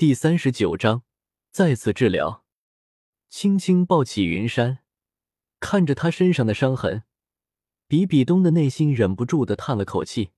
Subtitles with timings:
[0.00, 1.02] 第三十九章
[1.50, 2.42] 再次治疗。
[3.28, 4.78] 轻轻抱起云山，
[5.60, 7.02] 看着他身上的伤痕，
[7.86, 10.30] 比比东的内心忍不住的叹了口气。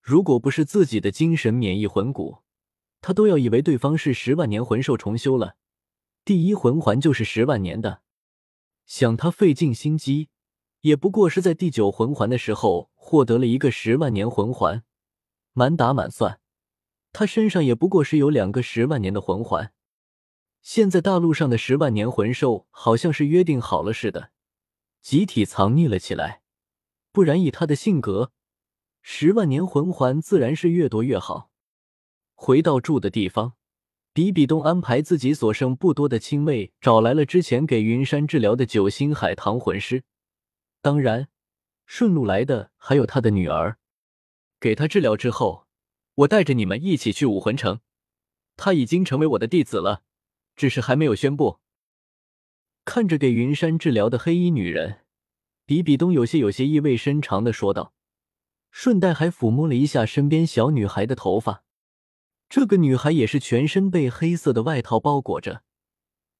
[0.00, 2.44] 如果不是自己的精神免疫魂骨，
[3.00, 5.56] 他都要以为对方是十万年魂兽重修了。
[6.24, 8.02] 第一魂环就是十万年的，
[8.86, 10.28] 想他费尽心机，
[10.82, 14.84] 也不过是在第九魂环的时候获得了一个十万年魂环。
[15.52, 16.40] 满打满算，
[17.12, 19.72] 他身上也不过是有两个十万年的魂环。
[20.60, 24.32] 现在大陆上的十万年魂兽好像是约定好了似的，
[25.00, 26.42] 集体藏匿了起来。
[27.12, 28.32] 不然以他的性格，
[29.00, 31.50] 十万年魂环自然是越多越好。
[32.34, 33.54] 回到住的地方，
[34.12, 40.04] 比比东安排自己所剩不多的亲卫找来了之前给云山治疗的九星海棠魂师，
[40.82, 41.28] 当然，
[41.86, 43.78] 顺路来的还有他的女儿。
[44.60, 45.67] 给他治疗之后，
[46.18, 47.80] 我带着你们一起去武魂城。
[48.56, 50.02] 他已经成为我的弟子了，
[50.56, 51.60] 只是还没有宣布。
[52.84, 55.04] 看着给云山治疗的黑衣女人，
[55.64, 57.92] 比比东有些有些意味深长的说道，
[58.70, 61.62] 顺带还抚摸了一下身边小女孩的头发。
[62.48, 65.62] 这个女孩也是全身被黑色的外套包裹着，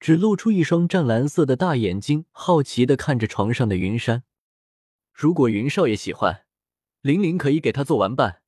[0.00, 4.22] 只露出一双湛蓝色的大眼睛，好奇的看着床上的云山。
[5.12, 6.44] 如果云少爷喜欢。
[7.02, 8.42] 玲玲可以给他做玩伴，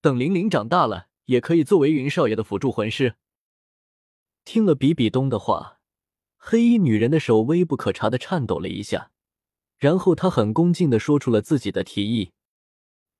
[0.00, 3.16] 等玲玲长大了，也可以作为云少爷的辅助魂师。
[4.44, 5.80] 听了比比东的话，
[6.36, 9.10] 黑衣女人的手微不可察的颤抖了一下，
[9.76, 12.32] 然后她很恭敬的说出了自己的提议，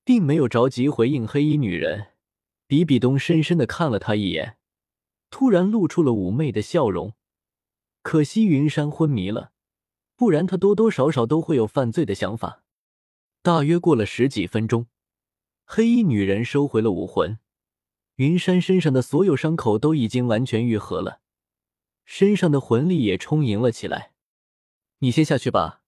[0.03, 2.13] 并没有着急回应黑衣女人。
[2.65, 4.57] 比比东深深的看了她一眼，
[5.29, 7.13] 突然露出了妩媚的笑容。
[8.01, 9.51] 可惜云山昏迷了，
[10.15, 12.63] 不然他多多少少都会有犯罪的想法。
[13.41, 14.87] 大约过了十几分钟，
[15.71, 17.37] 黑衣女人收回了武魂，
[18.15, 21.21] 云山身上的所有伤口都已经完全愈合了，
[22.05, 24.13] 身上的魂力也充盈了起来。
[24.97, 25.83] 你先下去吧，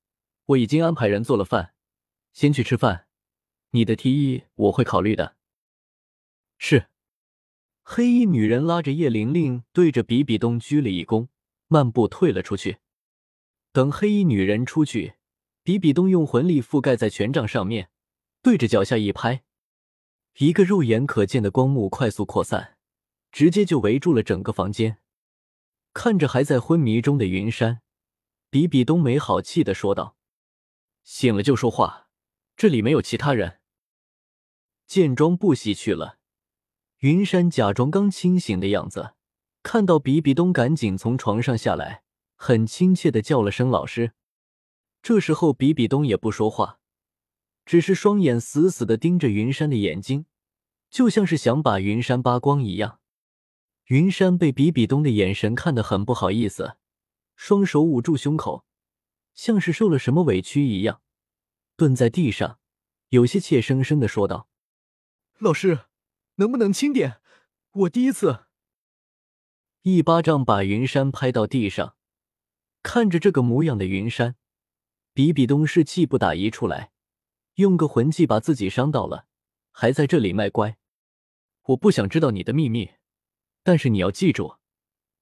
[0.45, 1.73] 我已经安排人做了饭，
[2.31, 3.07] 先去吃饭。
[3.71, 5.35] 你的提议我会考虑的。
[6.59, 6.85] 是。
[7.81, 11.29] 黑衣女人拉着叶玲玲，对着比比东鞠了一躬，
[11.67, 12.77] 漫步退了出去。
[13.71, 15.15] 等黑衣女人出去。
[15.63, 17.89] 比比东用魂力覆盖在权杖上面，
[18.43, 19.43] 对着脚下一拍，
[20.37, 22.77] 一个肉眼可见的光幕快速扩散，
[23.31, 24.99] 直接就围住了整个房间。
[25.93, 27.81] 看着还在昏迷中的云山，
[28.49, 30.15] 比比东没好气的说道
[31.03, 32.07] ：“醒了就说话，
[32.55, 33.59] 这里没有其他人。”
[34.87, 36.17] 见装不喜去了，
[36.99, 39.13] 云山假装刚清醒的样子，
[39.63, 42.03] 看到比比东赶紧从床上下来，
[42.35, 44.13] 很亲切的叫了声“老师”。
[45.01, 46.80] 这时候，比比东也不说话，
[47.65, 50.25] 只是双眼死死的盯着云山的眼睛，
[50.89, 52.99] 就像是想把云山扒光一样。
[53.85, 56.77] 云山被比比东的眼神看得很不好意思，
[57.35, 58.65] 双手捂住胸口，
[59.33, 61.01] 像是受了什么委屈一样，
[61.75, 62.59] 蹲在地上，
[63.09, 64.47] 有些怯生生的说道
[65.39, 65.85] ：“老师，
[66.35, 67.21] 能不能轻点？
[67.71, 68.45] 我第一次。”
[69.83, 71.95] 一巴掌把云山拍到地上，
[72.83, 74.35] 看着这个模样的云山。
[75.13, 76.91] 比比东是气不打一处来，
[77.61, 79.25] 用个魂技把自己伤到了，
[79.71, 80.77] 还在这里卖乖。
[81.67, 82.91] 我不想知道你的秘密，
[83.63, 84.57] 但是你要记住，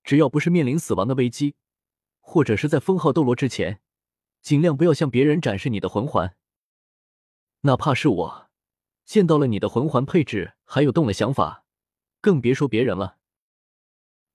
[0.04, 1.56] 只要不是面临死亡的危机，
[2.20, 3.82] 或者是在封号斗罗之前，
[4.42, 6.36] 尽量不要向别人展示你的魂环。
[7.62, 8.50] 哪怕是我
[9.06, 11.66] 见到了你的魂环配置，还有动了想法，
[12.22, 13.18] 更别说别人了。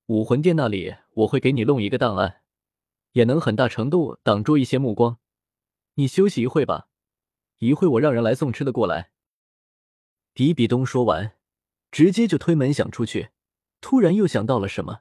[0.06, 2.42] 武魂殿那里我会给你弄一个档案，
[3.12, 5.18] 也能很大程度挡住一些目光。
[5.94, 6.88] 你休息一会吧，
[7.64, 9.10] 一会我让人来送吃的过来。
[10.34, 11.36] 比比东说完，
[11.90, 13.30] 直接就推门想出去，
[13.80, 15.00] 突然又想到了什么，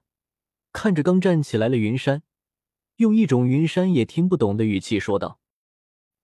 [0.71, 2.23] 看着刚站起来的云山，
[2.97, 5.39] 用一种云山也听不懂的语气说道：“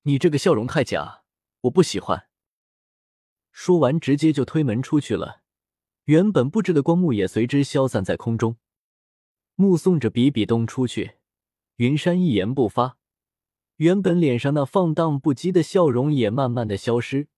[0.04, 1.24] 你这个笑容太假，
[1.62, 2.28] 我不喜欢。”
[3.52, 5.42] 说完，直接就推门出去了。
[6.06, 8.58] 原本布置的光幕也随之消散在空中。
[9.56, 11.16] 目送着比比东出去，
[11.78, 12.99] 云山一言不发。
[13.80, 17.30] 原本脸上那放荡不羁的笑容也慢慢的消失，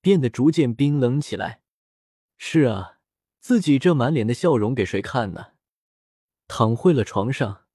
[0.00, 1.60] 变得逐渐冰冷起来。
[2.36, 2.98] 是啊，
[3.38, 5.52] 自己这满脸的笑容给谁看呢？
[6.48, 7.66] 躺回了床上，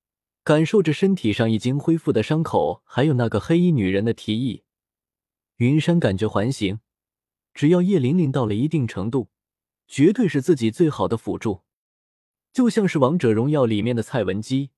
[0.44, 4.64] 感受着身体上已经恢复的伤口，还有那个黑衣女人的提议，
[5.58, 6.82] 云山感觉还行。
[7.54, 9.30] 只要叶玲玲到了一定程度，
[9.88, 11.62] 绝对是自己最好的辅助。
[12.52, 14.72] 就像是王者荣耀里面的蔡文姬，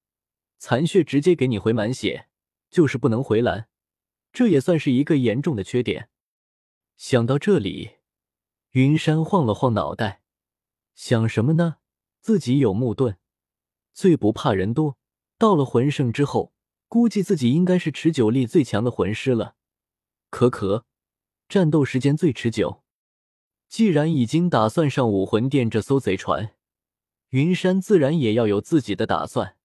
[0.60, 2.28] 残血直接给你回满血。
[2.74, 3.68] 就是不能回蓝，
[4.32, 6.10] 这也算是一个严重的缺点。
[6.98, 7.98] 想到这里，
[8.72, 10.24] 云山晃了晃脑袋，
[10.96, 11.78] 想什么呢？
[12.20, 13.18] 自己有木盾，
[13.94, 14.98] 最不怕人多。
[15.38, 16.52] 到了魂圣之后，
[16.88, 19.56] 估计自己应该是持久力最强的魂师了。
[20.32, 20.88] 可可，
[21.48, 22.82] 战斗时间最持久。
[23.68, 26.56] 既然已经打算上武魂殿这艘贼船，
[27.30, 29.58] 云山自然也要有自己的打算。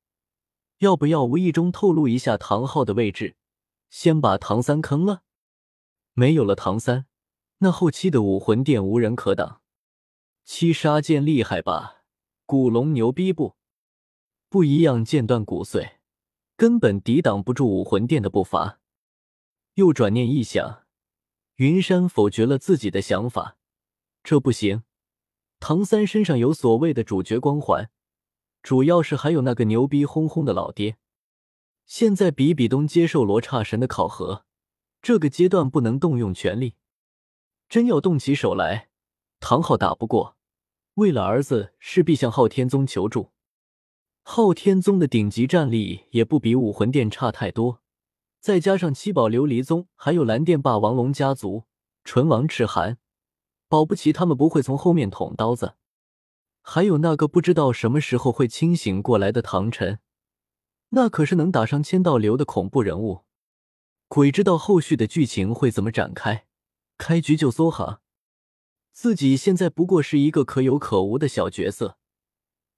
[0.79, 3.37] 要不要无意中透露一下唐昊的位置，
[3.91, 5.23] 先把唐三坑了？
[6.13, 7.07] 没有了唐三，
[7.59, 9.61] 那后期的武魂殿无人可挡。
[10.45, 12.05] 七杀剑厉害吧？
[12.47, 13.57] 古龙牛逼不？
[14.49, 15.99] 不一样，剑断骨碎，
[16.57, 18.81] 根本抵挡不住武魂殿的步伐。
[19.75, 20.85] 又转念一想，
[21.57, 23.59] 云山否决了自己的想法。
[24.23, 24.85] 这不行，
[25.59, 27.91] 唐三身上有所谓的主角光环，
[28.63, 30.97] 主要是还有那个牛逼哄哄的老爹。
[31.87, 34.45] 现在比比东接受罗刹神的考核，
[35.01, 36.75] 这个阶段不能动用全力。
[37.69, 38.91] 真要动起手来，
[39.41, 40.37] 唐昊打不过。
[40.95, 43.31] 为了儿子，势必向昊天宗求助。
[44.23, 47.81] 昊天宗的顶级战力也不比武魂殿差太多，
[48.41, 51.65] 再加上七宝琉璃宗，还有蓝电霸王龙家族、
[52.05, 52.99] 纯王赤寒，
[53.67, 55.77] 保不齐他们不会从后面捅刀子。
[56.63, 60.01] 还有那个不知道什么时候会清醒过来的唐晨，
[60.91, 63.25] 那可是能打上千道流的恐怖人物。
[64.09, 66.47] 鬼知道后续的剧情会怎么展开，
[66.97, 68.01] 开局就梭哈。
[68.93, 71.99] 自己现在不过是一个可有可无的小角色，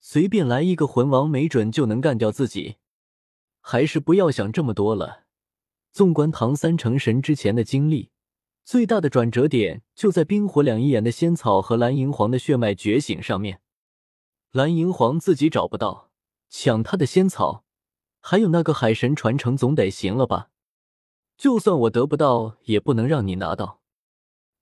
[0.00, 2.76] 随便来一个魂王，没准就能干掉自己。
[3.60, 5.24] 还是不要想这么多了。
[5.92, 8.10] 纵观唐三成神之前的经历，
[8.64, 13.60] 最大的转折点就在冰火两仪眼的仙草和蓝银皇的血脉觉醒上面。
[14.52, 16.10] 蓝银皇自己找不到，
[16.48, 17.64] 抢他的仙草，
[18.20, 20.50] 还有那个海神传承，总得行了吧？
[21.36, 23.80] 就算我得不到，也不能让你拿到。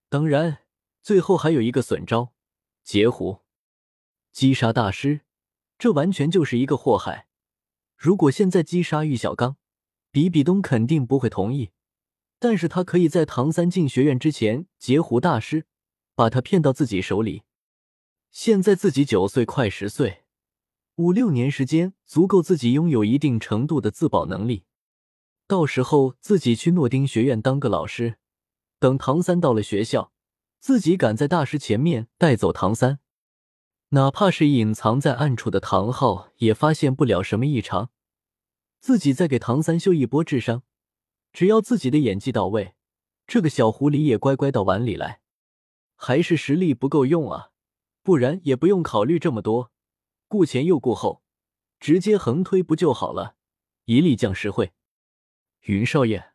[0.09, 0.59] 当然。
[1.01, 2.35] 最后还有一个损招，
[2.83, 3.41] 截胡
[4.31, 5.23] 击杀大师，
[5.79, 7.29] 这完全就是一个祸害。
[7.97, 9.57] 如果现在击杀玉小刚，
[10.11, 11.71] 比比东肯定不会同意。
[12.39, 15.65] 但是他可以在唐三进学院之前截胡大师，
[16.15, 17.45] 把他骗到自己手里。
[18.31, 20.25] 现在自己九岁快十岁，
[20.97, 24.65] 五六年时间足够自己拥有一定程度的自保能力。
[25.47, 28.19] 到时候自己去诺丁学院当个老师，
[28.79, 30.13] 等唐三到了学校。
[30.61, 32.99] 自己赶在大师前面带走唐三，
[33.91, 37.91] 哪怕是隐藏在暗处的唐昊也发现不了什么异常。
[38.81, 40.65] 自己再给唐三秀一波智商，
[41.33, 42.75] 只要自己的演技到位，
[43.25, 45.21] 这个小狐狸也乖乖到碗里来。
[45.95, 47.51] 还是实力不够用啊，
[48.03, 49.71] 不然也不用考虑这么多，
[50.27, 51.23] 顾前又顾后，
[51.79, 53.37] 直接横推不就好了？
[53.85, 54.73] 一力降十会。
[55.63, 56.33] 云少爷，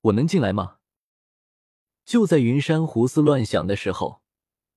[0.00, 0.78] 我能进来吗？
[2.04, 4.22] 就在云山胡思乱想的时候，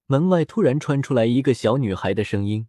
[0.06, 2.68] 门外突然传出来一个小女孩的声音。